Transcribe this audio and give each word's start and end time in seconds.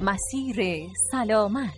مسیر 0.00 0.88
سلامت. 1.10 1.70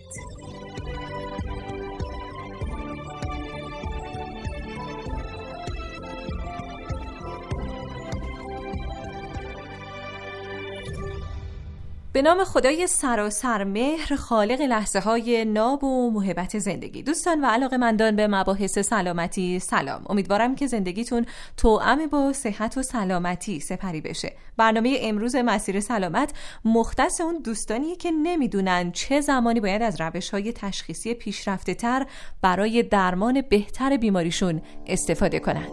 به 12.13 12.21
نام 12.21 12.43
خدای 12.43 12.87
سراسر 12.87 13.63
مهر 13.63 14.15
خالق 14.15 14.61
لحظه 14.61 14.99
های 14.99 15.45
ناب 15.45 15.83
و 15.83 16.11
محبت 16.11 16.59
زندگی. 16.59 17.03
دوستان 17.03 17.41
و 17.41 17.45
علاقه 17.45 17.77
مندان 17.77 18.15
به 18.15 18.27
مباحث 18.27 18.79
سلامتی 18.79 19.59
سلام. 19.59 20.05
امیدوارم 20.09 20.55
که 20.55 20.67
زندگیتون 20.67 21.25
توأم 21.57 22.07
با 22.07 22.33
صحت 22.33 22.77
و 22.77 22.83
سلامتی 22.83 23.59
سپری 23.59 24.01
بشه. 24.01 24.33
برنامه 24.57 24.97
امروز 25.01 25.35
مسیر 25.35 25.79
سلامت 25.79 26.33
مختص 26.65 27.21
اون 27.21 27.41
دوستانیه 27.41 27.95
که 27.95 28.11
نمی‌دونن 28.11 28.91
چه 28.91 29.21
زمانی 29.21 29.59
باید 29.59 29.81
از 29.81 30.01
روش 30.01 30.29
های 30.29 30.53
تشخیصی 30.53 31.13
پیشرفته 31.13 31.73
تر 31.73 32.05
برای 32.41 32.83
درمان 32.83 33.41
بهتر 33.41 33.97
بیماریشون 33.97 34.61
استفاده 34.87 35.39
کنند. 35.39 35.69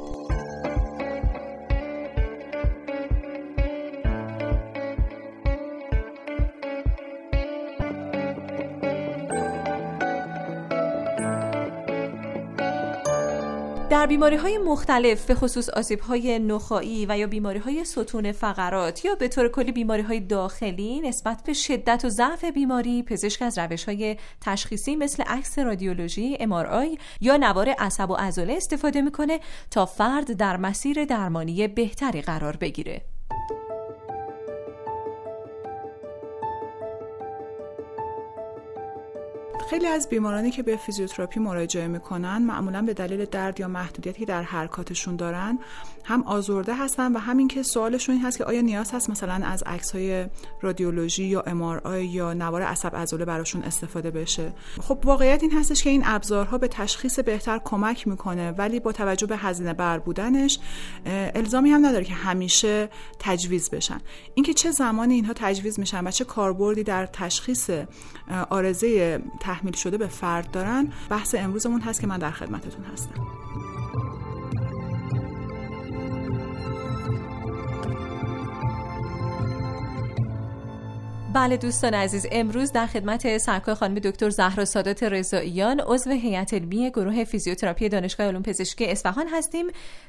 در 13.97 14.07
بیماری 14.07 14.37
های 14.37 14.59
مختلف 14.59 15.27
به 15.27 15.35
خصوص 15.35 15.69
آسیب 15.69 16.01
های 16.01 16.39
نخایی 16.39 17.07
و 17.07 17.19
یا 17.19 17.27
بیماری 17.27 17.59
های 17.59 17.85
ستون 17.85 18.33
فقرات 18.33 19.05
یا 19.05 19.15
به 19.15 19.29
طور 19.29 19.49
کلی 19.49 19.73
بیماری 19.73 20.03
های 20.03 20.21
داخلی 20.21 21.01
نسبت 21.01 21.43
به 21.47 21.53
شدت 21.53 22.05
و 22.05 22.09
ضعف 22.09 22.45
بیماری 22.45 23.03
پزشک 23.03 23.43
از 23.43 23.59
روش 23.59 23.85
های 23.85 24.17
تشخیصی 24.41 24.97
مثل 24.97 25.23
عکس 25.23 25.59
رادیولوژی 25.59 26.37
MRI 26.37 26.99
یا 27.21 27.37
نوار 27.37 27.69
عصب 27.69 28.11
و 28.11 28.15
عضله 28.15 28.53
استفاده 28.53 29.01
می‌کنه 29.01 29.41
تا 29.71 29.87
فرد 29.87 30.33
در 30.33 30.57
مسیر 30.57 31.05
درمانی 31.05 31.69
بهتری 31.69 32.23
قرار 32.23 32.57
بگیره. 32.57 33.16
خیلی 39.71 39.87
از 39.87 40.09
بیمارانی 40.09 40.51
که 40.51 40.63
به 40.63 40.77
فیزیوتراپی 40.77 41.41
مراجعه 41.41 41.89
می‌کنن 41.89 42.39
معمولا 42.39 42.83
به 42.83 42.95
دلیل 42.95 43.25
درد 43.25 43.61
یا 43.61 43.69
محدودیتی 43.69 44.25
در 44.25 44.43
حرکاتشون 44.43 45.17
دارن 45.17 45.59
هم 46.05 46.23
آزرده 46.23 46.75
هستن 46.75 47.13
و 47.13 47.19
همین 47.19 47.49
که 47.49 47.63
سوالشون 47.63 48.15
این 48.15 48.25
هست 48.25 48.39
که 48.39 48.45
آیا 48.45 48.61
نیاز 48.61 48.93
هست 48.93 49.11
مثلا 49.11 49.47
از 49.47 49.63
عکس 49.63 49.93
های 49.93 50.27
رادیولوژی 50.61 51.25
یا 51.25 51.41
ام 51.41 51.81
یا 52.03 52.35
نوار 52.35 52.63
عصب 52.63 52.97
عضله 52.97 53.25
براشون 53.25 53.63
استفاده 53.63 54.11
بشه؟ 54.11 54.53
خب 54.81 54.99
واقعیت 55.05 55.43
این 55.43 55.53
هستش 55.53 55.83
که 55.83 55.91
این 55.91 56.03
ابزارها 56.07 56.59
به 56.59 56.69
تشخیص 56.69 57.19
بهتر 57.19 57.61
کمک 57.65 58.09
می‌کنه 58.09 58.51
ولی 58.51 58.81
با 58.81 58.93
توجه 58.93 59.27
به 59.27 59.37
هزینه 59.37 59.75
بر 59.75 59.99
بودنش 59.99 60.59
الزامی 61.07 61.71
هم 61.71 61.87
نداره 61.87 62.05
که 62.05 62.15
همیشه 62.15 62.89
تجویز 63.19 63.71
بشن. 63.71 64.01
اینکه 64.35 64.55
چه 64.55 64.71
زمانی 64.71 65.15
اینها 65.15 65.33
تجویز 65.33 65.81
میشن 65.81 66.07
و 66.07 66.11
چه 66.11 66.25
کاربردی 66.25 66.83
در 66.83 67.07
تشخیص 67.07 67.71
آرزه 68.51 69.21
تحمیل 69.57 69.75
شده 69.75 69.99
به 69.99 70.07
فرد 70.07 70.51
دارن 70.51 70.93
بحث 71.11 71.35
امروزمون 71.39 71.81
هست 71.81 72.01
که 72.01 72.07
من 72.07 72.19
در 72.19 72.31
خدمتتون 72.31 72.85
هستم. 72.93 73.27
بله 81.37 81.57
دوستان 81.57 81.95
عزیز 81.95 82.27
امروز 82.33 82.73
در 82.73 82.87
خدمت 82.87 83.39
سرکار 83.39 83.75
خانم 83.75 83.95
دکتر 83.95 84.31
زهرا 84.31 84.65
سادات 84.65 85.03
رضاییان 85.03 85.81
عضو 85.81 86.11
هیئت 86.11 86.55
علمی 86.55 86.91
گروه 86.91 87.25
فیزیوتراپی 87.25 87.89
دانشگاه 87.89 88.27
علوم 88.27 88.43
پزشکی 88.43 88.87
اصفهان 88.87 89.29
هستیم 89.29 89.67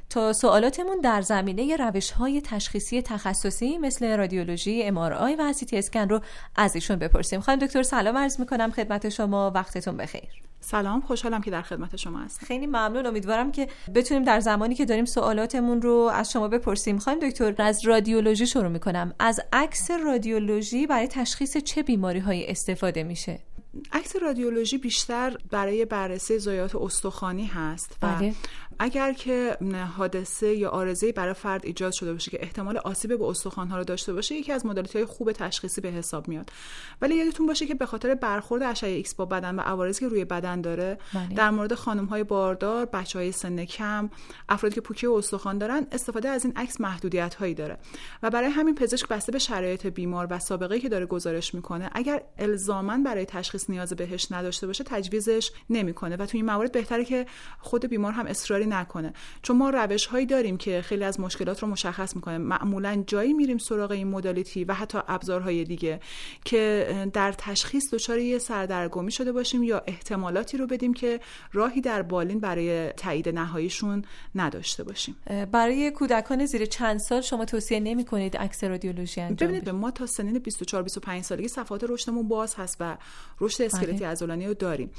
تا 0.09 0.33
سوالاتمون 0.33 1.01
در 1.01 1.21
زمینه 1.21 1.75
روش 1.75 2.11
های 2.11 2.41
تشخیصی 2.41 3.01
تخصصی 3.01 3.77
مثل 3.77 4.17
رادیولوژی 4.17 4.83
ام 4.83 4.97
و 4.97 5.53
سی 5.53 5.77
اسکن 5.77 6.09
رو 6.09 6.21
از 6.55 6.75
ایشون 6.75 6.99
بپرسیم. 6.99 7.39
خانم 7.39 7.59
دکتر 7.59 7.83
سلام 7.83 8.17
عرض 8.17 8.39
می‌کنم. 8.39 8.71
خدمت 8.71 9.09
شما 9.09 9.51
وقتتون 9.55 9.97
بخیر. 9.97 10.46
سلام 10.59 11.01
خوشحالم 11.01 11.41
که 11.41 11.51
در 11.51 11.61
خدمت 11.61 11.95
شما 11.95 12.19
هستم. 12.19 12.45
خیلی 12.45 12.67
ممنون. 12.67 13.05
امیدوارم 13.05 13.51
که 13.51 13.67
بتونیم 13.95 14.23
در 14.23 14.39
زمانی 14.39 14.75
که 14.75 14.85
داریم 14.85 15.05
سوالاتمون 15.05 15.81
رو 15.81 16.11
از 16.13 16.31
شما 16.31 16.47
بپرسیم. 16.47 16.99
خانم 16.99 17.19
دکتر 17.19 17.55
از 17.57 17.85
رادیولوژی 17.85 18.47
شروع 18.47 18.67
می‌کنم. 18.67 19.13
از 19.19 19.39
عکس 19.53 19.91
رادیولوژی 19.91 20.87
برای 20.87 21.07
تشخیص 21.07 21.57
چه 21.57 21.83
بیماری 21.83 22.19
های 22.19 22.51
استفاده 22.51 23.03
میشه؟ 23.03 23.39
عکس 23.91 24.15
رادیولوژی 24.15 24.77
بیشتر 24.77 25.37
برای 25.51 25.85
بررسی 25.85 26.39
ضایعات 26.39 26.75
استخوانی 26.75 27.45
هست 27.45 27.97
و 28.01 28.15
بله. 28.15 28.33
اگر 28.79 29.13
که 29.13 29.57
حادثه 29.97 30.53
یا 30.53 30.69
عارضه 30.69 31.11
برای 31.11 31.33
فرد 31.33 31.65
ایجاد 31.65 31.91
شده 31.91 32.13
باشه 32.13 32.31
که 32.31 32.37
احتمال 32.41 32.77
آسیب 32.77 33.17
به 33.17 33.25
استخوان‌ها 33.25 33.77
رو 33.77 33.83
داشته 33.83 34.13
باشه 34.13 34.35
یکی 34.35 34.51
از 34.51 34.63
های 34.93 35.05
خوب 35.05 35.31
تشخیصی 35.31 35.81
به 35.81 35.89
حساب 35.89 36.27
میاد. 36.27 36.51
ولی 37.01 37.15
یادتون 37.15 37.47
باشه 37.47 37.65
که 37.65 37.75
به 37.75 37.85
خاطر 37.85 38.15
برخورد 38.15 38.63
اشعه 38.63 38.89
ایکس 38.89 39.15
با 39.15 39.25
بدن 39.25 39.55
و 39.55 39.61
عوارضی 39.61 39.99
که 39.99 40.07
روی 40.07 40.25
بدن 40.25 40.61
داره 40.61 40.97
بله. 41.13 41.35
در 41.35 41.49
مورد 41.49 41.71
های 41.71 42.23
باردار 42.23 42.89
های 43.13 43.31
سن 43.31 43.65
کم 43.65 44.09
افرادی 44.49 44.75
که 44.75 44.81
پوکی 44.81 45.13
استخوان 45.13 45.57
دارن 45.57 45.87
استفاده 45.91 46.29
از 46.29 46.45
این 46.45 46.53
عکس 46.55 46.81
محدودیت 46.81 47.35
هایی 47.35 47.53
داره. 47.53 47.77
و 48.23 48.29
برای 48.29 48.49
همین 48.49 48.75
پزشک 48.75 49.07
بسته 49.07 49.31
به 49.31 49.39
شرایط 49.39 49.87
بیمار 49.87 50.27
و 50.29 50.39
سابقه 50.39 50.79
که 50.79 50.89
داره 50.89 51.05
گزارش 51.05 51.53
می‌کنه 51.53 51.89
اگر 51.93 52.21
الزاما 52.37 52.97
برای 52.97 53.25
تشخیص 53.25 53.69
نیاز 53.69 53.93
بهش 53.93 54.31
نداشته 54.31 54.67
باشه 54.67 54.83
تجویزش 54.83 55.51
نمی‌کنه. 55.69 56.15
و 56.15 56.25
تو 56.25 56.37
این 56.37 56.45
موارد 56.45 56.71
بهتره 56.71 57.05
که 57.05 57.25
خود 57.59 57.85
بیمار 57.85 58.13
هم 58.13 58.25
اصراری 58.25 58.66
نکنه. 58.73 59.13
چون 59.41 59.57
ما 59.57 59.69
روش 59.69 60.05
هایی 60.05 60.25
داریم 60.25 60.57
که 60.57 60.81
خیلی 60.81 61.03
از 61.03 61.19
مشکلات 61.19 61.59
رو 61.59 61.67
مشخص 61.67 62.15
می‌کنه 62.15 62.37
معمولا 62.37 63.03
جایی 63.07 63.33
میریم 63.33 63.57
سراغ 63.57 63.91
این 63.91 64.07
مدالیتی 64.07 64.63
و 64.63 64.73
حتی 64.73 64.97
ابزارهای 65.07 65.63
دیگه 65.63 65.99
که 66.45 66.87
در 67.13 67.31
تشخیص 67.31 67.93
دچار 67.93 68.19
یه 68.19 68.39
سردرگمی 68.39 69.11
شده 69.11 69.31
باشیم 69.31 69.63
یا 69.63 69.83
احتمالاتی 69.87 70.57
رو 70.57 70.67
بدیم 70.67 70.93
که 70.93 71.19
راهی 71.53 71.81
در 71.81 72.01
بالین 72.01 72.39
برای 72.39 72.89
تایید 72.91 73.29
نهاییشون 73.29 74.05
نداشته 74.35 74.83
باشیم. 74.83 75.15
برای 75.51 75.91
کودکان 75.91 76.45
زیر 76.45 76.65
چند 76.65 76.99
سال 76.99 77.21
شما 77.21 77.45
توصیه 77.45 77.79
نمی 77.79 78.05
کنید 78.05 78.37
عکس 78.37 78.63
رادیولوژی 78.63 79.21
انجام 79.21 79.49
ببینید 79.49 79.69
ما 79.69 79.91
تا 79.91 80.05
سنین 80.05 80.39
24 80.39 80.83
25 80.83 81.23
سالگی 81.23 81.47
صفحات 81.47 81.83
رشدمون 81.89 82.27
باز 82.27 82.55
هست 82.55 82.77
و 82.79 82.97
رشد 83.41 83.61
اسکلتی 83.61 83.97
بله. 83.97 84.07
عضلانی 84.07 84.47
رو 84.47 84.53
داریم. 84.53 84.91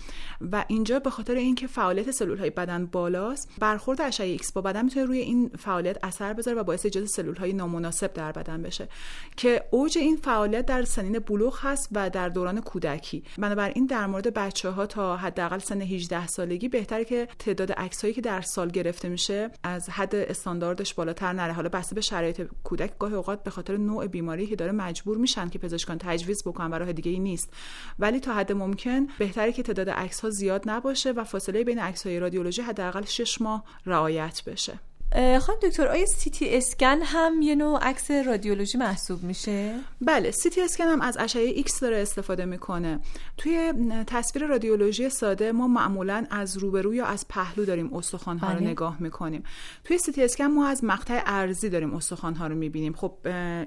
و 0.52 0.64
اینجا 0.68 0.98
به 0.98 1.10
خاطر 1.10 1.34
اینکه 1.34 1.66
فعالیت 1.66 2.10
سلول 2.10 2.38
های 2.38 2.50
بدن 2.50 2.86
بالاست 2.86 3.50
برخورد 3.60 4.00
اشعه 4.00 4.26
ایکس 4.26 4.52
با 4.52 4.60
بدن 4.60 4.84
می‌تونه 4.84 5.06
روی 5.06 5.18
این 5.18 5.50
فعالیت 5.58 6.04
اثر 6.04 6.32
بذاره 6.32 6.60
و 6.60 6.64
باعث 6.64 6.84
ایجاد 6.84 7.04
سلول 7.04 7.36
های 7.36 7.52
نامناسب 7.52 8.12
در 8.12 8.32
بدن 8.32 8.62
بشه 8.62 8.88
که 9.36 9.64
اوج 9.70 9.98
این 9.98 10.16
فعالیت 10.16 10.66
در 10.66 10.84
سنین 10.84 11.18
بلوغ 11.18 11.58
هست 11.60 11.88
و 11.92 12.10
در 12.10 12.28
دوران 12.28 12.60
کودکی. 12.60 13.24
بنابراین 13.38 13.86
در 13.86 14.06
مورد 14.06 14.34
بچه 14.34 14.70
ها 14.70 14.86
تا 14.86 15.16
حداقل 15.16 15.58
سن 15.58 15.82
18 15.82 16.26
سالگی 16.26 16.68
بهتره 16.68 17.04
که 17.04 17.28
تعداد 17.38 17.72
عکس 17.72 18.02
هایی 18.02 18.14
که 18.14 18.20
در 18.20 18.40
سال 18.40 18.68
گرفته 18.68 19.08
میشه 19.08 19.50
از 19.62 19.90
حد 19.90 20.14
استانداردش 20.14 20.94
بالاتر 20.94 21.32
نره. 21.32 21.52
حالا 21.52 21.68
بسته 21.68 21.94
به 21.94 22.00
شرایط 22.00 22.42
کودک 22.64 22.98
گاهی 22.98 23.14
اوقات 23.14 23.42
به 23.42 23.50
خاطر 23.50 23.76
نوع 23.76 24.06
بیماری 24.06 24.46
که 24.46 24.56
داره 24.56 24.72
مجبور 24.72 25.16
میشن 25.16 25.48
که 25.48 25.58
پزشکان 25.58 25.98
تجویز 25.98 26.42
بکنن 26.42 26.70
و 26.70 26.74
راه 26.74 26.92
دیگه 26.92 27.10
ای 27.10 27.18
نیست. 27.18 27.52
ولی 27.98 28.20
تا 28.20 28.34
حد 28.34 28.52
ممکن 28.52 29.06
بهتره 29.18 29.52
که 29.52 29.62
تعداد 29.62 29.90
عکس 29.90 30.20
ها 30.20 30.30
زیاد 30.30 30.62
نباشه 30.66 31.12
و 31.12 31.24
فاصله 31.24 31.64
بین 31.64 31.78
عکس 31.78 32.06
های 32.06 32.20
رادیولوژی 32.20 32.62
حداقل 32.62 33.04
6 33.04 33.40
ماه 33.48 33.64
رعایت 33.86 34.42
بشه. 34.46 34.78
خانم 35.14 35.58
دکتر 35.62 35.88
آیا 35.88 35.96
سی 35.96 36.04
تی 36.32 36.56
اسکن 36.56 36.98
هم 37.02 37.42
یه 37.42 37.54
نوع 37.54 37.78
عکس 37.82 38.10
رادیولوژی 38.10 38.78
محسوب 38.78 39.22
میشه؟ 39.22 39.74
بله 40.00 40.18
سی 40.18 40.30
تی 40.30 40.60
اسکن 40.60 40.84
هم 40.84 41.00
از 41.00 41.16
اشعه 41.20 41.42
ایکس 41.42 41.80
داره 41.80 41.96
استفاده 41.96 42.44
می‌کنه. 42.44 43.00
توی 43.36 43.72
تصویر 44.06 44.46
رادیولوژی 44.46 45.08
ساده 45.10 45.52
ما 45.52 45.68
معمولا 45.68 46.26
از 46.30 46.58
روبرو 46.58 46.94
یا 46.94 47.06
از 47.06 47.28
پهلو 47.28 47.64
داریم 47.64 47.94
استخوان 47.94 48.38
ها 48.38 48.52
رو 48.52 48.58
بله. 48.58 48.70
نگاه 48.70 48.96
می‌کنیم. 49.00 49.42
توی 49.84 49.93
سی 49.93 49.98
تی 49.98 50.24
اسکن 50.24 50.44
ما 50.44 50.66
از 50.68 50.84
مقطع 50.84 51.22
عرضی 51.26 51.68
داریم 51.68 51.94
استخوان 51.94 52.34
ها 52.34 52.46
رو 52.46 52.54
می‌بینیم. 52.54 52.92
خب 52.92 53.14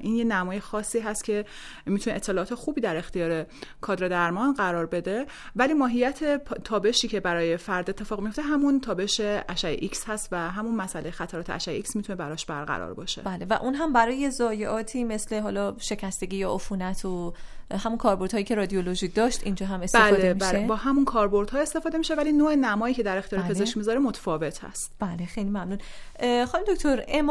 این 0.02 0.16
یه 0.16 0.24
نمای 0.24 0.60
خاصی 0.60 1.00
هست 1.00 1.24
که 1.24 1.46
می‌تونه 1.86 2.16
اطلاعات 2.16 2.56
خوبی 2.56 2.82
در 2.82 2.98
اختیار 2.98 3.46
کادر 3.82 4.08
درمان 4.08 4.54
قرار 4.54 4.86
بده. 4.86 5.26
ولی 5.56 5.74
ماهیت 5.74 6.42
تابشی 6.64 7.08
که 7.08 7.20
برای 7.20 7.58
فرد 7.58 7.90
اتفاق 7.90 8.22
میفته 8.22 8.42
همون 8.42 8.80
تابش 8.80 9.22
اشعه 9.50 9.78
ایکس 9.82 10.10
هست 10.10 10.28
و 10.32 10.50
همون 10.50 10.76
مسئله 10.76 11.12
خطرات 11.32 11.50
اشعه 11.50 11.76
ایکس 11.76 11.96
می‌تونه 11.96 12.16
براش 12.16 12.46
برقرار 12.46 12.94
باشه 12.94 13.22
بله 13.22 13.46
و 13.50 13.54
اون 13.54 13.76
هم 13.76 13.94
برای 13.94 14.30
ضایعاتی 14.30 15.04
مثل 15.04 15.40
حالا 15.40 15.76
شکستگی 15.80 16.38
یا 16.38 16.54
عفونت 16.54 17.06
و 17.06 17.34
همون 17.72 17.98
کاربردهایی 17.98 18.44
که 18.44 18.56
رادیولوژی 18.56 19.08
داشت 19.08 19.42
اینجا 19.44 19.66
هم 19.66 19.82
استفاده 19.82 20.18
بله، 20.18 20.34
میشه 20.34 20.52
بله 20.52 20.68
با 20.68 20.76
همون 20.76 21.06
کاربردها 21.06 21.60
استفاده 21.60 21.98
میشه 21.98 22.16
ولی 22.16 22.32
نوع 22.32 22.56
نمایی 22.56 22.96
که 22.96 23.04
در 23.04 23.18
اختیار 23.18 23.42
بله. 23.42 23.52
پزشک 23.52 23.78
می‌ذاره 23.78 24.00
متفاوت 24.00 24.64
هست 24.64 24.92
بله 25.00 25.26
خیلی 25.26 25.50
ممنون 25.50 25.78
خانم 26.22 26.64
دکتر 26.68 27.04
MRI 27.08 27.28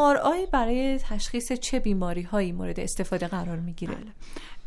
برای 0.52 0.98
تشخیص 0.98 1.52
چه 1.52 1.78
بیماری 1.78 2.22
هایی 2.22 2.52
مورد 2.52 2.80
استفاده 2.80 3.28
قرار 3.28 3.56
می‌گیره 3.56 3.94
بله. 3.94 4.12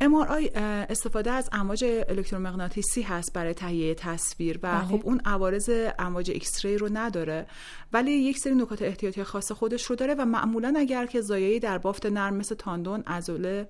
MRI 0.02 0.58
استفاده 0.90 1.32
از 1.32 1.50
امواج 1.54 1.86
الکترومغناطیسی 2.10 3.02
هست 3.02 3.34
برای 3.34 3.54
تهیه 3.54 3.96
تصویر 3.96 4.60
و 4.64 4.72
بله. 4.72 4.88
خب 4.88 5.02
اون 5.04 5.22
عوارض 5.26 5.70
امواج 6.00 6.32
X-ray 6.32 6.78
رو 6.78 6.90
نداره 6.94 7.46
ولی 7.94 8.12
یک 8.12 8.38
سری 8.38 8.56
نکات 8.56 8.82
احتیاطی 8.82 9.23
خاص 9.24 9.52
خودش 9.52 9.84
رو 9.84 9.96
داره 9.96 10.14
و 10.14 10.26
معمولا 10.26 10.74
اگر 10.78 11.06
که 11.06 11.22
ضایعه‌ای 11.22 11.60
در 11.60 11.78
بافت 11.78 12.06
نرم 12.06 12.36
مثل 12.36 12.56
تاندون 12.56 13.02
عضله 13.02 13.68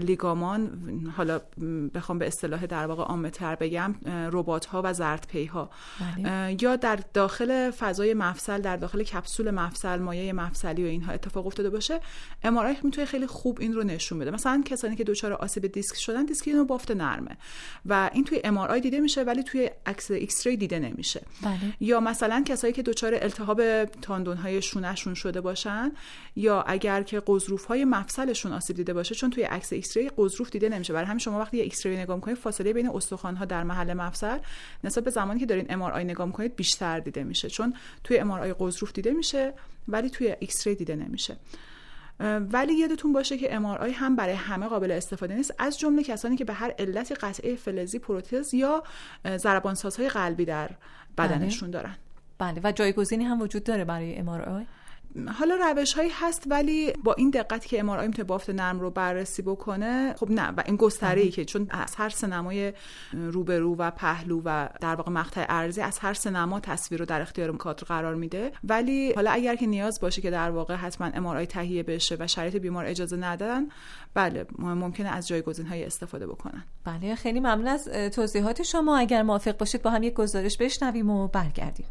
لیگامان 0.00 0.70
حالا 1.16 1.40
بخوام 1.94 2.18
به 2.18 2.26
اصطلاح 2.26 2.66
در 2.66 2.86
واقع 2.86 3.02
عامه 3.02 3.30
تر 3.30 3.54
بگم 3.54 3.94
رباط 4.06 4.66
ها 4.66 4.82
و 4.84 4.92
زردپی 4.92 5.44
ها 5.44 5.70
بله. 6.16 6.56
یا 6.62 6.76
در 6.76 6.98
داخل 7.14 7.70
فضای 7.70 8.14
مفصل 8.14 8.60
در 8.60 8.76
داخل 8.76 9.02
کپسول 9.02 9.50
مفصل 9.50 9.98
مایع 9.98 10.32
مفصلی 10.32 10.84
و 10.84 10.86
اینها 10.86 11.12
اتفاق 11.12 11.46
افتاده 11.46 11.70
باشه 11.70 12.00
MRI 12.42 12.76
می‌تونه 12.82 13.06
خیلی 13.06 13.26
خوب 13.26 13.58
این 13.60 13.74
رو 13.74 13.82
نشون 13.82 14.18
بده 14.18 14.30
مثلا 14.30 14.62
کسانی 14.64 14.96
که 14.96 15.04
دچار 15.04 15.32
آسیب 15.32 15.66
دیسک 15.66 15.96
شدن 15.96 16.24
دیسک 16.24 16.48
اینا 16.48 16.64
بافت 16.64 16.90
نرمه 16.90 17.36
و 17.86 18.10
این 18.12 18.24
توی 18.24 18.40
MRI 18.44 18.78
دیده 18.78 19.00
میشه 19.00 19.22
ولی 19.22 19.42
توی 19.42 19.70
عکس 19.86 20.10
ایکس 20.10 20.46
دیده 20.48 20.78
نمیشه 20.78 21.22
بله. 21.42 21.58
یا 21.80 22.00
مثلا 22.00 22.44
کسایی 22.46 22.72
که 22.72 22.82
دچار 22.82 23.14
التهاب 23.14 23.84
تاندون 23.84 24.36
های 24.36 24.62
شونه‌شون 24.62 25.14
شده 25.14 25.40
باشن 25.40 25.92
یا 26.36 26.62
اگر 26.62 27.02
که 27.02 27.22
غضروف 27.26 27.64
های 27.64 27.84
مفصلشون 27.84 28.52
آسیب 28.52 28.76
دیده 28.76 28.92
باشه 28.92 29.14
چون 29.14 29.30
توی 29.30 29.44
عکس 29.60 29.72
X-ray 29.72 30.10
غضروف 30.16 30.50
دیده 30.50 30.68
نمیشه. 30.68 30.92
برای 30.92 31.06
همین 31.06 31.18
شما 31.18 31.38
وقتی 31.38 31.56
یه 31.56 31.62
X-ray 31.62 31.96
نگاه 31.96 32.16
می‌کنید 32.16 32.36
فاصله 32.36 32.72
بین 32.72 32.90
استخوان 32.94 33.36
ها 33.36 33.44
در 33.44 33.62
محل 33.62 33.92
مفصل 33.92 34.38
نسبت 34.84 35.04
به 35.04 35.10
زمانی 35.10 35.40
که 35.40 35.46
دارین 35.46 35.66
MRI 35.68 36.00
نگاه 36.00 36.26
می‌کنید 36.26 36.56
بیشتر 36.56 37.00
دیده 37.00 37.24
میشه. 37.24 37.48
چون 37.48 37.74
توی 38.04 38.18
MRI 38.18 38.52
غضروف 38.52 38.92
دیده 38.92 39.12
میشه 39.12 39.52
ولی 39.88 40.10
توی 40.10 40.36
X-ray 40.38 40.74
دیده 40.74 40.96
نمیشه. 40.96 41.36
ولی 42.52 42.74
یادتون 42.74 43.12
باشه 43.12 43.38
که 43.38 43.54
MRI 43.54 43.66
هم 43.66 44.16
برای 44.16 44.34
همه 44.34 44.66
قابل 44.66 44.90
استفاده 44.90 45.34
نیست. 45.34 45.54
از 45.58 45.78
جمله 45.78 46.02
کسانی 46.02 46.36
که 46.36 46.44
به 46.44 46.52
هر 46.52 46.74
علتی 46.78 47.14
قطعه 47.14 47.56
فلزی 47.56 47.98
پروتز 47.98 48.54
یا 48.54 48.84
ضربان 49.36 49.74
سازهای 49.74 50.08
قلبی 50.08 50.44
در 50.44 50.70
بدنشون 51.18 51.70
دارن. 51.70 51.96
بله. 52.38 52.60
و 52.64 52.72
جایگزینی 52.72 53.24
هم 53.24 53.40
وجود 53.40 53.64
داره 53.64 53.84
برای 53.84 54.16
MRI 54.16 54.28
حالا 55.38 55.54
روش 55.54 55.92
هایی 55.92 56.10
هست 56.12 56.44
ولی 56.46 56.92
با 57.04 57.14
این 57.14 57.30
دقتی 57.30 57.68
که 57.68 57.80
MRI 57.80 58.06
می‌تونه 58.06 58.24
بافت 58.24 58.50
نرم 58.50 58.80
رو 58.80 58.90
بررسی 58.90 59.42
بکنه 59.42 60.14
خب 60.18 60.30
نه. 60.30 60.50
و 60.50 60.62
این 60.66 60.76
گستره 60.76 61.20
ای 61.20 61.28
که 61.28 61.44
چون 61.44 61.66
از 61.70 61.94
هر 61.94 62.08
سینمای 62.08 62.72
روبرو 63.12 63.76
و 63.76 63.90
پهلو 63.90 64.42
و 64.44 64.68
در 64.80 64.94
واقع 64.94 65.12
مقطع 65.12 65.46
ارزی 65.48 65.80
از 65.80 65.98
هر 65.98 66.14
سینما 66.14 66.60
تصویر 66.60 67.00
رو 67.00 67.06
در 67.06 67.20
اختیار 67.20 67.56
کادر 67.56 67.84
قرار 67.84 68.14
میده. 68.14 68.52
ولی 68.64 69.12
حالا 69.12 69.30
اگر 69.30 69.56
که 69.56 69.66
نیاز 69.66 70.00
باشه 70.00 70.22
که 70.22 70.30
در 70.30 70.50
واقع 70.50 70.74
حتما 70.74 71.06
امارای 71.14 71.46
تهیه 71.46 71.82
بشه 71.82 72.16
و 72.20 72.26
شرایط 72.26 72.56
بیمار 72.56 72.86
اجازه 72.86 73.16
ندادن 73.16 73.68
بله 74.14 74.46
ممکنه 74.58 75.08
از 75.08 75.28
جایگزین 75.28 75.66
های 75.66 75.84
استفاده 75.84 76.26
بکنن. 76.26 76.64
بله 76.84 77.14
خیلی 77.14 77.40
ممنون 77.40 77.68
از 77.68 77.88
توضیحات 77.88 78.62
شما. 78.62 78.98
اگر 78.98 79.22
موافق 79.22 79.56
باشید 79.56 79.82
با 79.82 79.90
هم 79.90 80.02
یک 80.02 80.14
گزارش 80.14 80.56
بشنویم 80.56 81.10
و 81.10 81.28
برگردیم. 81.28 81.86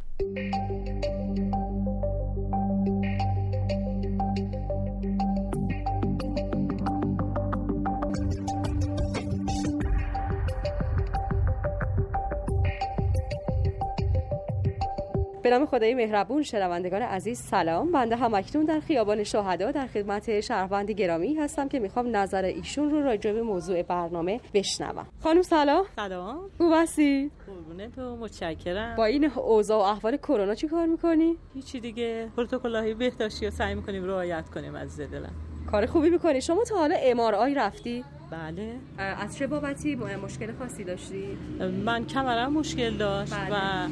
به 15.41 15.49
نام 15.49 15.65
خدای 15.65 15.93
مهربون 15.93 16.43
شنوندگان 16.43 17.01
عزیز 17.01 17.39
سلام. 17.39 17.91
بنده 17.91 18.15
هم 18.15 18.33
اکنون 18.33 18.65
در 18.65 18.79
خیابان 18.79 19.23
شهدا 19.23 19.71
در 19.71 19.87
خدمت 19.87 20.39
شهروند 20.39 20.91
گرامی 20.91 21.35
هستم 21.35 21.67
که 21.67 21.79
می‌خوام 21.79 22.15
نظر 22.15 22.43
ایشون 22.43 22.89
رو 22.89 23.01
راجع 23.01 23.33
به 23.33 23.41
موضوع 23.41 23.83
برنامه 23.83 24.39
بشنوم. 24.53 25.07
خانم 25.23 25.41
سلام 25.41 25.85
سلام. 25.95 26.49
خوب 26.57 26.71
هستی؟ 26.75 27.31
قربونت 27.47 27.95
تو 27.95 28.15
متشکرم. 28.15 28.95
با 28.95 29.05
این 29.05 29.25
اوضاع 29.25 29.79
و 29.79 29.81
احوال 29.81 30.17
کرونا 30.17 30.55
چی 30.55 30.67
کار 30.67 30.85
می‌کنی؟ 30.85 31.37
هیچی 31.53 31.79
دیگه. 31.79 32.29
پروتکل‌های 32.37 32.93
بهداشتی 32.93 33.45
رو 33.45 33.51
سعی 33.51 33.75
می‌کنیم 33.75 34.05
رعایت 34.05 34.49
کنیم 34.49 34.75
از 34.75 34.99
دلم 34.99 35.31
کار 35.71 35.85
خوبی 35.85 36.09
می‌کنی؟ 36.09 36.41
شما 36.41 36.63
تا 36.63 36.77
حالا 36.77 36.95
ام 36.95 37.19
رفتی؟ 37.55 38.03
بله 38.31 38.75
از 38.97 39.37
چه 39.37 39.47
بابتی 39.47 39.95
مشکل 39.95 40.53
خاصی 40.59 40.83
داشتی؟ 40.83 41.37
من 41.85 42.05
کمرم 42.05 42.53
مشکل 42.53 42.97
داشت 42.97 43.33
بله. 43.33 43.49
و 43.51 43.89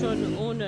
چون 0.00 0.34
اون 0.34 0.62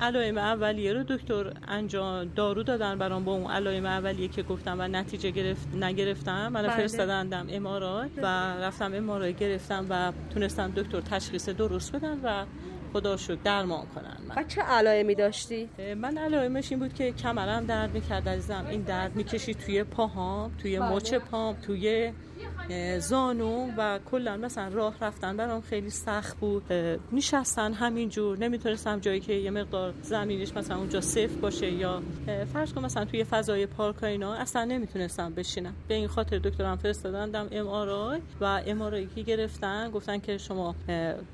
علائم 0.00 0.38
اولیه 0.38 0.92
رو 0.92 1.02
دکتر 1.02 1.52
انجام 1.68 2.24
دارو 2.24 2.62
دادن 2.62 2.98
برام 2.98 3.24
با 3.24 3.32
اون 3.32 3.50
علائم 3.50 3.86
اولیه 3.86 4.28
که 4.28 4.42
گفتم 4.42 4.76
و 4.80 4.88
نتیجه 4.88 5.30
گرفت 5.30 5.74
نگرفتم 5.74 6.48
من 6.48 6.62
بله. 6.62 6.76
فرستادندم 6.76 7.46
امارای 7.50 8.08
و 8.16 8.26
رفتم 8.60 8.94
امارای 8.94 9.34
گرفتم 9.34 9.86
و 9.90 10.12
تونستم 10.34 10.72
دکتر 10.76 11.00
تشخیص 11.00 11.48
درست 11.48 11.92
بدن 11.92 12.20
و 12.24 12.44
خدا 12.92 13.16
شد 13.16 13.42
درمان 13.42 13.86
کنن 13.94 14.16
من. 14.28 14.34
و 14.36 14.44
چه 14.48 14.62
علائمی 14.62 15.14
داشتی؟ 15.14 15.68
من 15.96 16.18
علائمش 16.18 16.72
این 16.72 16.80
بود 16.80 16.94
که 16.94 17.12
کمرم 17.12 17.66
درد 17.66 17.94
می‌کرد 17.94 18.28
عزیزم 18.28 18.66
این 18.70 18.82
درد 18.82 19.16
می‌کشید 19.16 19.58
توی 19.58 19.84
پاهام 19.84 20.50
توی 20.58 20.78
بله. 20.78 20.92
مچ 20.92 21.14
پام 21.14 21.54
توی 21.54 22.12
زانو 22.98 23.70
و 23.78 23.98
کلا 24.10 24.36
مثلا 24.36 24.68
راه 24.68 24.94
رفتن 25.00 25.36
برام 25.36 25.60
خیلی 25.60 25.90
سخت 25.90 26.36
بود. 26.36 26.72
نشستن 27.12 27.72
همینجور. 27.72 28.38
نمی‌تونستم 28.38 28.98
جایی 28.98 29.20
که 29.20 29.32
یه 29.32 29.50
مقدار 29.50 29.94
زمینش 30.02 30.56
مثلا 30.56 30.76
اونجا 30.76 31.00
سفت 31.00 31.40
باشه 31.40 31.70
یا 31.70 32.02
فرض 32.52 32.72
کن 32.72 32.84
مثلا 32.84 33.04
توی 33.04 33.24
فضای 33.24 33.66
پارک 33.66 34.04
اینا 34.04 34.34
اصلا 34.34 34.64
نمی‌تونستم 34.64 35.34
بشینم. 35.34 35.74
به 35.88 35.94
این 35.94 36.08
خاطر 36.08 36.38
دکترم 36.38 36.76
فرستادن 36.76 37.48
MRI 37.52 38.20
و 38.40 38.44
MRI 38.44 39.04
که 39.04 39.22
گرفتن 39.22 39.90
گفتن 39.90 40.18
که 40.18 40.38
شما 40.38 40.74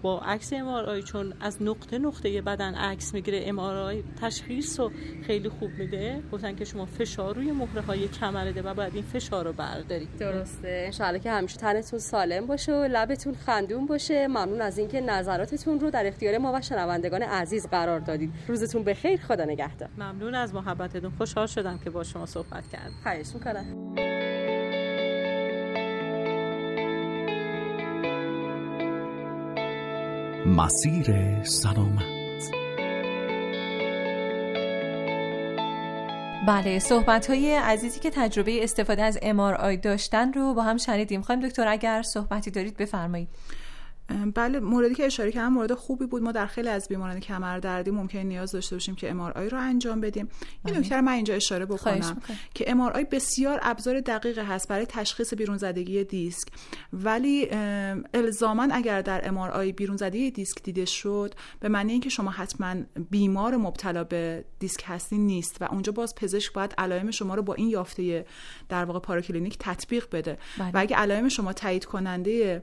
با 0.02 0.20
عکس 0.20 0.52
MRI 0.52 1.00
چون 1.00 1.32
از 1.40 1.62
نقطه 1.62 1.98
نقطه 1.98 2.42
بدن 2.42 2.74
عکس 2.74 3.14
می‌گیره 3.14 3.42
MRI 3.46 3.94
تشخیص 4.20 4.80
رو 4.80 4.90
خیلی 5.26 5.48
خوب 5.48 5.70
میده. 5.78 6.22
گفتن 6.32 6.56
که 6.56 6.64
شما 6.64 6.86
فشار 6.86 7.34
روی 7.34 7.52
مهره 7.52 7.80
های 7.80 8.08
کمرده 8.08 8.62
و 8.62 8.74
بعد 8.74 8.94
این 8.94 9.04
فشار 9.04 9.44
رو 9.44 9.52
بردارید. 9.52 10.08
درسته. 10.18 10.90
ان‌شاءالله 11.00 11.18
که 11.18 11.30
همیشه 11.30 11.56
تنتون 11.56 11.98
سالم 11.98 12.46
باشه 12.46 12.72
و 12.72 12.88
لبتون 12.90 13.34
خندون 13.34 13.86
باشه. 13.86 14.26
ممنون 14.28 14.60
از 14.60 14.78
اینکه 14.78 15.00
نظراتتون 15.00 15.80
رو 15.80 15.90
در 15.90 16.06
اختیار 16.06 16.38
ما 16.38 16.52
و 16.52 16.60
شنوندگان 16.60 17.22
عزیز 17.22 17.66
قرار 17.66 18.00
دادید 18.00 18.32
روزتون 18.48 18.84
بخیر. 18.84 19.20
خدا 19.20 19.44
نگهدار. 19.44 19.88
ممنون 19.98 20.34
از 20.34 20.54
محبتتون. 20.54 21.12
خوشحال 21.18 21.46
شدم 21.46 21.78
که 21.84 21.90
با 21.90 22.04
شما 22.04 22.26
صحبت 22.26 22.68
کردم. 22.72 22.94
خواهش 23.02 23.26
می‌کنم. 23.34 23.94
مسیر 30.46 31.42
سلامت 31.42 32.13
بله 36.46 36.78
صحبت 36.78 37.30
های 37.30 37.54
عزیزی 37.54 38.00
که 38.00 38.10
تجربه 38.10 38.64
استفاده 38.64 39.02
از 39.02 39.18
MRI 39.18 39.80
داشتن 39.82 40.32
رو 40.32 40.54
با 40.54 40.62
هم 40.62 40.76
شنیدیم. 40.76 41.22
خواهیم 41.22 41.48
دکتر 41.48 41.68
اگر 41.68 42.02
صحبتی 42.02 42.50
دارید 42.50 42.76
بفرمایید. 42.76 43.28
بله 44.34 44.60
موردی 44.60 44.94
که 44.94 45.06
اشاره 45.06 45.32
کردم 45.32 45.52
مورد 45.52 45.74
خوبی 45.74 46.06
بود. 46.06 46.22
ما 46.22 46.32
در 46.32 46.46
خیلی 46.46 46.68
از 46.68 46.88
بیماران 46.88 47.20
کمردردی 47.20 47.90
ممکن 47.90 48.18
نیاز 48.18 48.52
داشته 48.52 48.76
باشیم 48.76 48.94
که 48.94 49.10
ام 49.10 49.20
رو 49.22 49.58
انجام 49.58 50.00
بدیم. 50.00 50.28
یه 50.64 50.72
بله. 50.72 50.78
نکته 50.78 51.00
من 51.00 51.12
اینجا 51.12 51.34
اشاره 51.34 51.66
بکنم 51.66 52.22
که 52.54 52.70
MRI 52.70 52.92
بسیار 53.10 53.60
ابزار 53.62 54.00
دقیق 54.00 54.38
هست 54.38 54.68
برای 54.68 54.86
تشخیص 54.86 55.34
بیرون 55.34 55.56
زدگی 55.56 56.04
دیسک. 56.04 56.48
ولی 56.92 57.48
الزاما 58.14 58.68
اگر 58.72 59.02
در 59.02 59.28
MRI 59.28 59.70
بیرون 59.72 59.96
زدگی 59.96 60.30
دیسک 60.30 60.62
دیده 60.62 60.84
شد 60.84 61.34
به 61.60 61.68
معنی 61.68 61.92
اینکه 61.92 62.08
شما 62.08 62.30
حتما 62.30 62.74
بیمار 63.10 63.56
مبتلا 63.56 64.04
به 64.04 64.44
دیسک 64.58 64.84
هستین 64.86 65.26
نیست 65.26 65.56
و 65.62 65.68
اونجا 65.70 65.92
باز 65.92 66.14
پزشک 66.14 66.52
باید 66.52 66.74
علائم 66.78 67.10
شما 67.10 67.34
رو 67.34 67.42
با 67.42 67.54
این 67.54 67.68
یافته 67.68 68.26
در 68.68 68.84
واقع 68.84 68.98
پاراکلینیک 68.98 69.56
تطبیق 69.60 70.06
بده. 70.12 70.38
بله. 70.58 70.70
و 70.74 70.78
اگه 70.78 70.96
علائم 70.96 71.28
شما 71.28 71.52
تایید 71.52 71.84
کننده 71.84 72.62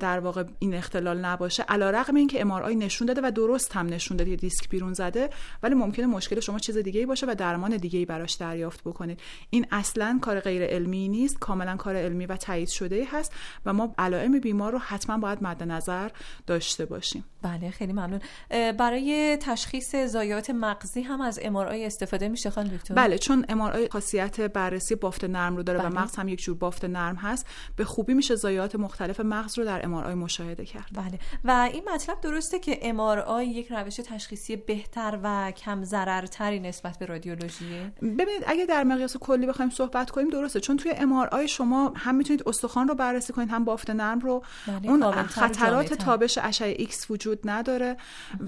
در 0.00 0.18
واقع 0.18 0.44
این 0.58 0.74
اختلال 0.74 1.18
نباشه. 1.18 1.62
علیرغم 1.62 2.14
اینکه 2.14 2.40
MRI 2.40 2.52
نشون 2.52 3.06
داده 3.06 3.20
و 3.24 3.30
درست 3.30 3.72
هم 3.72 3.86
نشون 3.86 4.16
داده 4.16 4.36
دیسک 4.36 4.68
بیرون 4.68 4.92
زده 4.92 5.30
ولی 5.62 5.74
ممکنه 5.74 6.06
مشکل 6.06 6.40
شما 6.40 6.58
چیز 6.58 6.78
دیگه 6.78 7.06
باشه 7.06 7.26
و 7.26 7.34
درمان 7.38 7.76
دیگه 7.76 8.06
براش 8.06 8.34
دریافت 8.34 8.80
بکنید. 8.84 9.20
این 9.50 9.66
اصلا 9.70 10.18
کار 10.22 10.40
غیر 10.40 10.62
علمی 10.62 11.08
نیست 11.08 11.38
کاملا 11.38 11.76
کار 11.76 11.96
علمی 11.96 12.26
و 12.26 12.36
تایید 12.36 12.68
شده 12.68 13.06
هست 13.12 13.32
و 13.66 13.72
ما 13.72 13.94
علائم 13.98 14.38
بیمار 14.38 14.72
رو 14.72 14.78
حتما 14.78 15.18
باید 15.18 15.42
مد 15.42 15.62
نظر 15.62 16.10
داشته 16.46 16.84
باشیم. 16.84 17.24
بله 17.42 17.70
خیلی 17.70 17.92
ممنون. 17.92 18.20
برای 18.50 19.38
تشخیص 19.40 19.96
زایات 19.96 20.50
مغزی 20.50 21.02
هم 21.02 21.20
از 21.20 21.38
ام 21.42 21.56
استفاده 21.56 22.28
میشه 22.28 22.50
خانم 22.50 22.68
دکتر؟ 22.68 22.94
بله 22.94 23.18
چون 23.18 23.44
ام 23.48 23.86
خاصیت 23.86 24.40
بررسی 24.40 24.94
بافت 24.94 25.24
نرم 25.24 25.56
رو 25.56 25.62
داره 25.62 25.78
بله. 25.78 25.88
و 25.88 25.94
مغز 25.94 26.16
هم 26.16 26.28
یک 26.28 26.42
جور 26.42 26.56
بافت 26.56 26.84
نرم 26.84 27.16
هست 27.16 27.46
به 27.76 27.84
خوبی 27.84 28.14
میشه 28.14 28.34
زایات 28.34 28.76
مختلف 28.76 29.20
مغز 29.20 29.55
رو 29.58 29.64
در 29.64 29.84
ام 29.84 30.14
مشاهده 30.14 30.64
کرد. 30.64 30.88
بله. 30.92 31.18
و 31.44 31.68
این 31.72 31.82
مطلب 31.94 32.20
درسته 32.20 32.58
که 32.58 32.78
MRI 32.82 33.42
یک 33.42 33.72
روش 33.72 33.96
تشخیصی 33.96 34.56
بهتر 34.56 35.18
و 35.22 35.50
کم 35.50 35.84
ضررتری 35.84 36.60
نسبت 36.60 36.98
به 36.98 37.06
رادیولوژیه 37.06 37.92
ببینید 38.02 38.44
اگه 38.46 38.66
در 38.66 38.84
مقیاس 38.84 39.16
کلی 39.16 39.46
بخوایم 39.46 39.70
صحبت 39.70 40.10
کنیم 40.10 40.30
درسته. 40.30 40.60
چون 40.60 40.76
توی 40.76 40.92
MRI 40.96 41.46
شما 41.46 41.92
هم 41.96 42.14
می‌تونید 42.14 42.42
استخوان 42.48 42.88
رو 42.88 42.94
بررسی 42.94 43.32
کنید 43.32 43.50
هم 43.50 43.64
بافت 43.64 43.90
نرم 43.90 44.18
رو. 44.18 44.42
بله، 44.66 44.88
اون 44.90 45.12
خطرات 45.12 45.94
تابش 45.94 46.38
اشعه 46.42 46.74
ایکس 46.78 47.10
وجود 47.10 47.38
نداره. 47.44 47.96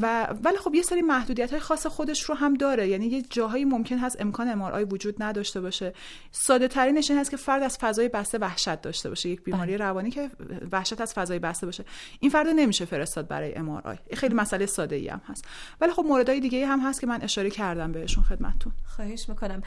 و 0.00 0.24
ولی 0.44 0.56
خب 0.56 0.74
یه 0.74 0.82
سری 0.82 1.02
محدودیت 1.02 1.50
های 1.50 1.60
خاص 1.60 1.86
خودش 1.86 2.22
رو 2.22 2.34
هم 2.34 2.54
داره. 2.54 2.88
یعنی 2.88 3.06
یه 3.06 3.22
جاهایی 3.22 3.64
ممکن 3.64 3.98
هست 3.98 4.20
امکان 4.20 4.48
MRI 4.48 4.88
وجود 4.92 5.22
نداشته 5.22 5.60
باشه. 5.60 5.92
ساده 6.32 6.68
ترینش 6.68 7.10
این 7.10 7.20
هست 7.20 7.30
که 7.30 7.36
فرد 7.36 7.62
از 7.62 7.78
فضای 7.78 8.08
بسته 8.08 8.38
وحشت 8.38 8.80
داشته 8.80 9.08
باشه. 9.08 9.28
یک 9.28 9.42
بیماری 9.42 9.76
بله. 9.76 9.84
روانی 9.84 10.10
که 10.10 10.30
وحشت 10.72 10.97
از 11.02 11.14
فضای 11.14 11.38
بسته 11.38 11.66
باشه. 11.66 11.84
این 12.20 12.30
فرد 12.30 12.46
نمیشه 12.46 12.84
فرستاد 12.84 13.28
برای 13.28 13.54
ام 13.54 13.82
خیلی 14.14 14.34
مسئله 14.34 14.66
ساده 14.66 14.96
ای 14.96 15.08
هم 15.08 15.20
هست. 15.26 15.44
ولی 15.80 15.92
خب 15.92 16.04
موردهای 16.08 16.40
دیگه 16.40 16.66
هم 16.66 16.80
هست 16.80 17.00
که 17.00 17.06
من 17.06 17.22
اشاره 17.22 17.50
کردم 17.50 17.92
بهشون 17.92 18.24
خدمتتون. 18.24 18.72
خواهش 18.96 19.28
می‌کنم. 19.28 19.62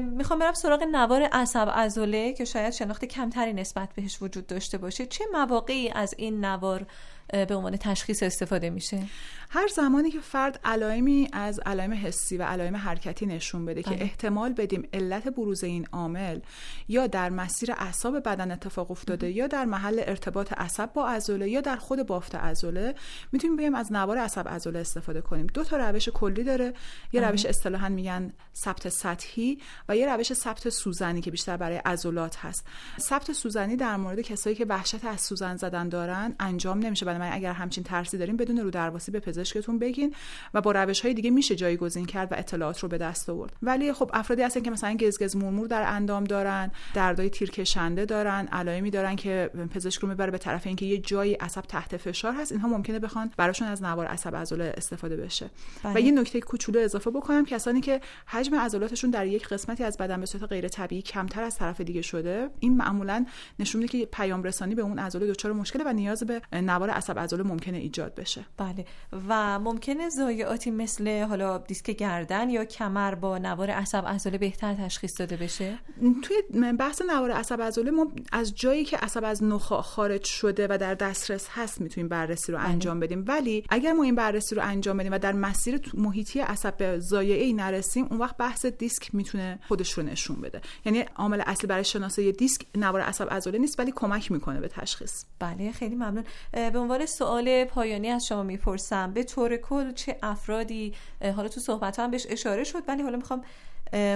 می‌خوام 0.00 0.38
برم 0.38 0.52
سراغ 0.52 0.82
نوار 0.82 1.22
عصب 1.22 1.68
عضله 1.74 2.32
که 2.32 2.44
شاید 2.44 2.72
شناخت 2.72 3.04
کمتری 3.04 3.52
نسبت 3.52 3.88
بهش 3.94 4.22
وجود 4.22 4.46
داشته 4.46 4.78
باشه. 4.78 5.06
چه 5.06 5.24
مواقعی 5.32 5.90
از 5.90 6.14
این 6.18 6.44
نوار 6.44 6.86
به 7.32 7.54
عنوان 7.54 7.76
تشخیص 7.76 8.22
استفاده 8.22 8.70
میشه. 8.70 9.02
هر 9.50 9.68
زمانی 9.68 10.10
که 10.10 10.20
فرد 10.20 10.60
علائمی 10.64 11.28
از 11.32 11.60
علائم 11.66 11.92
حسی 11.92 12.36
و 12.36 12.42
علائم 12.42 12.76
حرکتی 12.76 13.26
نشون 13.26 13.64
بده 13.64 13.82
بله. 13.82 13.96
که 13.96 14.04
احتمال 14.04 14.52
بدیم 14.52 14.88
علت 14.92 15.28
بروز 15.28 15.64
این 15.64 15.86
عامل 15.92 16.40
یا 16.88 17.06
در 17.06 17.30
مسیر 17.30 17.72
اعصاب 17.72 18.18
بدن 18.18 18.50
اتفاق 18.50 18.90
افتاده 18.90 19.30
یا 19.30 19.46
در 19.46 19.64
محل 19.64 20.00
ارتباط 20.06 20.52
عصب 20.52 20.92
با 20.92 21.08
عضله 21.08 21.50
یا 21.50 21.60
در 21.60 21.76
خود 21.76 22.06
بافت 22.06 22.34
عضله 22.34 22.94
می‌تونیم 23.32 23.56
بگیم 23.56 23.74
از 23.74 23.92
نوار 23.92 24.18
عصب 24.18 24.48
عضله 24.48 24.78
استفاده 24.78 25.20
کنیم. 25.20 25.46
دو 25.46 25.64
تا 25.64 25.76
روش 25.76 26.08
کلی 26.08 26.44
داره. 26.44 26.74
یه 27.12 27.20
بله. 27.20 27.30
روش 27.30 27.46
اصطلاحا 27.46 27.88
میگن 27.88 28.32
ثبت 28.56 28.88
سطحی 28.88 29.58
و 29.88 29.96
یه 29.96 30.14
روش 30.14 30.32
ثبت 30.32 30.68
سوزنی 30.68 31.20
که 31.20 31.30
بیشتر 31.30 31.56
برای 31.56 31.76
عضلات 31.76 32.36
هست. 32.36 32.66
ثبت 33.00 33.32
سوزنی 33.32 33.76
در 33.76 33.96
مورد 33.96 34.20
کسایی 34.20 34.56
که 34.56 34.64
وحشت 34.64 35.04
از 35.04 35.20
سوزن 35.20 35.56
زدن 35.56 35.88
دارن 35.88 36.34
انجام 36.40 36.78
نمیشه. 36.78 37.06
من 37.22 37.32
اگر 37.32 37.52
همچین 37.52 37.84
ترسی 37.84 38.18
داریم 38.18 38.36
بدون 38.36 38.58
رو 38.58 38.70
درواسی 38.70 39.10
به 39.10 39.20
پزشکتون 39.20 39.78
بگین 39.78 40.14
و 40.54 40.60
با 40.60 40.72
روش 40.72 41.00
های 41.00 41.14
دیگه 41.14 41.30
میشه 41.30 41.54
جایگزین 41.54 42.06
کرد 42.06 42.32
و 42.32 42.34
اطلاعات 42.38 42.78
رو 42.78 42.88
به 42.88 42.98
دست 42.98 43.30
آورد 43.30 43.52
ولی 43.62 43.92
خب 43.92 44.10
افرادی 44.14 44.42
هستن 44.42 44.60
که 44.60 44.70
مثلا 44.70 44.96
گزگز 44.96 45.36
مورمور 45.36 45.66
در 45.66 45.82
اندام 45.86 46.24
دارن 46.24 46.70
دردای 46.94 47.30
تیرکشنده 47.30 48.04
دارن 48.04 48.48
علائمی 48.52 48.90
دارن 48.90 49.16
که 49.16 49.50
پزشک 49.74 50.00
رو 50.00 50.08
می‌بره 50.08 50.30
به 50.30 50.38
طرف 50.38 50.66
اینکه 50.66 50.86
یه 50.86 50.98
جایی 50.98 51.34
عصب 51.34 51.60
تحت 51.60 51.96
فشار 51.96 52.32
هست 52.32 52.52
اینها 52.52 52.68
ممکنه 52.68 52.98
بخوان 52.98 53.30
براشون 53.36 53.68
از 53.68 53.82
نوار 53.82 54.06
عصب 54.06 54.36
عضله 54.36 54.74
استفاده 54.76 55.16
بشه 55.16 55.50
بله. 55.82 55.94
و 55.94 56.00
یه 56.00 56.12
نکته 56.12 56.40
کوچولو 56.40 56.80
اضافه 56.80 57.10
بکنم 57.10 57.44
کسانی 57.44 57.80
که 57.80 58.00
حجم 58.26 58.54
عضلاتشون 58.54 59.10
در 59.10 59.26
یک 59.26 59.48
قسمتی 59.48 59.84
از 59.84 59.96
بدن 59.96 60.20
به 60.20 60.26
صورت 60.26 60.44
غیر 60.44 60.68
طبیعی 60.68 61.02
کمتر 61.02 61.42
از 61.42 61.56
طرف 61.56 61.80
دیگه 61.80 62.02
شده 62.02 62.50
این 62.60 62.76
معمولا 62.76 63.26
نشون 63.58 63.82
میده 63.82 63.98
که 63.98 64.06
پیام 64.06 64.42
رسانی 64.42 64.74
به 64.74 64.82
اون 64.82 64.98
عضله 64.98 65.26
دچار 65.26 65.52
مشکل 65.52 65.82
و 65.86 65.92
نیاز 65.92 66.22
به 66.22 66.42
نوار 66.52 66.90
عصب 66.90 67.11
عضله 67.18 67.42
ممکنه 67.42 67.78
ایجاد 67.78 68.14
بشه. 68.14 68.44
بله. 68.56 68.84
و 69.28 69.58
ممکنه 69.58 70.08
ضایعاتی 70.08 70.70
مثل 70.70 71.22
حالا 71.22 71.58
دیسک 71.58 71.90
گردن 71.90 72.50
یا 72.50 72.64
کمر 72.64 73.14
با 73.14 73.38
نوار 73.38 73.70
عصب 73.70 74.06
عضله 74.06 74.38
بهتر 74.38 74.74
تشخیص 74.74 75.20
داده 75.20 75.36
بشه؟ 75.36 75.78
توی 76.22 76.36
بحث 76.78 77.02
نوار 77.02 77.30
عصب 77.30 77.62
عضله 77.62 77.90
ما 77.90 78.12
از 78.32 78.54
جایی 78.54 78.84
که 78.84 78.96
عصب 78.96 79.24
از 79.24 79.44
نخاع 79.44 79.82
خارج 79.82 80.24
شده 80.24 80.66
و 80.70 80.78
در 80.78 80.94
دسترس 80.94 81.46
هست 81.50 81.80
می‌تونیم 81.80 82.08
بررسی 82.08 82.52
رو 82.52 82.58
بله. 82.58 82.68
انجام 82.68 83.00
بدیم. 83.00 83.24
ولی 83.28 83.64
اگر 83.68 83.92
ما 83.92 84.02
این 84.02 84.14
بررسی 84.14 84.54
رو 84.54 84.62
انجام 84.64 84.96
بدیم 84.96 85.12
و 85.12 85.18
در 85.18 85.32
مسیر 85.32 85.80
محیطی 85.94 86.40
عصب 86.40 86.76
به 86.76 86.98
ضایعه 86.98 87.52
نرسیم 87.52 88.06
اون 88.10 88.18
وقت 88.18 88.36
بحث 88.36 88.66
دیسک 88.66 89.14
می‌تونه 89.14 89.58
خودش 89.68 89.92
رو 89.92 90.02
نشون 90.02 90.40
بده. 90.40 90.60
یعنی 90.84 91.04
عامل 91.16 91.42
اصلی 91.46 91.66
برای 91.66 91.84
شناسایی 91.84 92.32
دیسک 92.32 92.66
نوار 92.74 93.00
عصب 93.00 93.28
عضله 93.30 93.58
نیست 93.58 93.80
ولی 93.80 93.92
کمک 93.96 94.32
می‌کنه 94.32 94.60
به 94.60 94.68
تشخیص. 94.68 95.24
بله 95.38 95.72
خیلی 95.72 95.94
ممنون. 95.94 96.24
به 96.52 96.70
عنوان 96.92 97.06
سوال 97.06 97.64
پایانی 97.64 98.08
از 98.08 98.26
شما 98.26 98.42
می‌پرسم. 98.42 99.12
به 99.12 99.22
طور 99.22 99.56
کل 99.56 99.92
چه 99.92 100.16
افرادی 100.22 100.94
حالا 101.36 101.48
تو 101.48 101.60
صحبت 101.60 101.98
هم 101.98 102.10
بهش 102.10 102.26
اشاره 102.30 102.64
شد 102.64 102.82
ولی 102.88 103.02
حالا 103.02 103.16
می‌خوام 103.16 103.42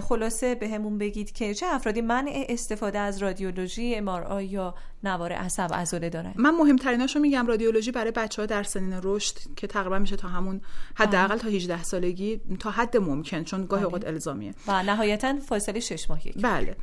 خلاصه 0.02 0.54
به 0.54 0.68
همون 0.68 0.99
بگید 0.99 1.33
که 1.33 1.54
چه 1.54 1.66
افرادی 1.66 2.00
منع 2.00 2.47
استفاده 2.49 2.99
از 2.99 3.18
رادیولوژی 3.18 3.95
ام 3.95 4.40
یا 4.40 4.75
نوار 5.06 5.32
عصب 5.32 5.75
عضله 5.75 6.10
دارن 6.10 6.32
من 6.36 6.50
مهمتریناشو 6.50 7.18
میگم 7.18 7.46
رادیولوژی 7.46 7.90
برای 7.92 8.10
بچه 8.10 8.42
ها 8.42 8.46
در 8.46 8.62
سنین 8.62 9.00
رشد 9.02 9.34
که 9.56 9.66
تقریبا 9.66 9.98
میشه 9.98 10.16
تا 10.16 10.28
همون 10.28 10.60
حداقل 10.94 11.38
تا 11.38 11.48
18 11.48 11.82
سالگی 11.82 12.40
تا 12.60 12.70
حد 12.70 12.96
ممکن 12.96 13.44
چون 13.44 13.66
گاهی 13.66 13.82
بله. 13.82 13.84
اوقات 13.84 14.06
الزامیه. 14.06 14.54
و 14.66 14.82
نهایتا 14.82 15.36
فاصله 15.40 15.80
6 15.80 16.10
ماهی 16.10 16.32
بله. 16.32 16.76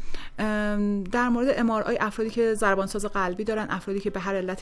در 1.11 1.29
مورد 1.29 1.59
ام 1.59 1.69
افرادی 1.69 2.29
که 2.29 2.53
ضربان 2.53 2.87
ساز 2.87 3.05
قلبی 3.05 3.43
دارن 3.43 3.67
افرادی 3.69 3.99
که 3.99 4.09
به 4.09 4.19
هر 4.19 4.35
علت 4.35 4.61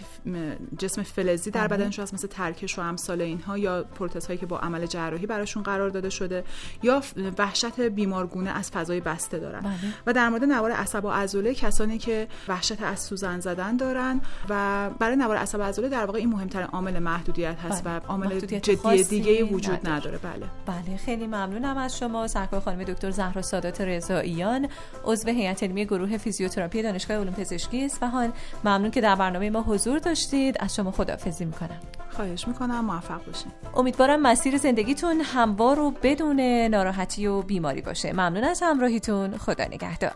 جسم 0.78 1.04
فلزی 1.04 1.52
در 1.52 1.68
بدنشون 1.68 2.04
هست 2.04 2.14
مثل 2.14 2.28
ترکش 2.28 2.80
و 2.80 2.82
امثال 2.82 3.22
اینها 3.22 3.58
یا 3.58 3.84
پروتز 3.84 4.28
هایی 4.28 4.40
که 4.40 4.46
با 4.46 4.60
عمل 4.60 4.86
جراحی 4.86 5.26
براشون 5.26 5.64
قرار 5.64 5.90
داده 5.90 6.10
شده 6.10 6.44
یا 6.84 7.02
وحشت 7.38 7.82
بیمارگونه 7.82 8.50
از 8.50 8.72
فضای 8.72 9.00
بسته 9.00 9.40
دارن. 9.40 9.60
بله. 9.60 9.94
و 10.08 10.14
در 10.14 10.30
مورد 10.30 10.44
نوار 10.44 10.72
عصب 10.72 11.06
و 11.06 11.10
عضله 11.10 11.54
کسانی 11.54 11.98
که 11.98 12.28
وحشت 12.48 12.82
از 12.82 13.00
سوزن 13.00 13.40
زدن 13.54 13.78
دارن 13.78 14.22
و 14.50 14.90
برای 15.00 15.16
نوار 15.16 15.38
عصب 15.38 15.62
عضله 15.62 15.90
در 15.90 16.06
واقع 16.06 16.20
این 16.20 16.30
مهمترین 16.30 16.66
عامل 16.66 17.00
محدودیت 17.00 17.60
هست 17.60 17.84
بله. 17.84 17.96
و 17.96 18.00
عامل 18.08 18.40
جدی 18.40 19.04
دیگه 19.04 19.44
وجود 19.44 19.90
نداره. 19.90 20.18
بله. 20.18 20.46
بله 20.66 20.98
خیلی 20.98 21.28
ممنونم 21.28 21.78
از 21.78 21.98
شما. 21.98 22.28
سرکار 22.28 22.60
خانم 22.60 22.84
دکتر 22.84 23.12
زهرا 23.12 23.42
سادات 23.42 23.82
رضاییان 23.82 24.68
عضو 25.06 25.30
هیئت 25.30 25.64
علمی 25.64 25.86
گروه 25.86 26.18
فیزیوتراپی 26.18 26.82
دانشگاه 26.82 27.18
علوم 27.18 27.34
پزشکی 27.34 27.86
اصفهان 27.86 28.34
ممنون 28.64 28.92
که 28.92 29.02
در 29.02 29.16
برنامه 29.16 29.50
ما 29.50 29.62
حضور 29.62 30.00
داشتید. 30.00 30.56
از 30.60 30.76
شما 30.76 30.92
خداحافظی 30.92 31.46
می‌کنم. 31.46 31.80
خواهش 32.10 32.48
می‌کنم. 32.48 32.86
موفق 32.86 33.26
باشین. 33.26 33.52
امیدوارم 33.76 34.22
مسیر 34.22 34.58
زندگیتون 34.58 35.22
هموار 35.22 35.80
و 35.80 35.92
بدون 36.04 36.42
ناراحتی 36.42 37.28
و 37.28 37.42
بیماری 37.42 37.82
باشه. 37.82 38.14
ممنون 38.14 38.44
از 38.44 38.60
همراهیتون. 38.64 39.38
خدا 39.38 39.66
نگهدار. 39.66 40.12